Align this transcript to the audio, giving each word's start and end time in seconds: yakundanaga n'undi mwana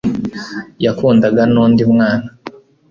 yakundanaga 0.83 1.43
n'undi 1.51 1.83
mwana 1.91 2.27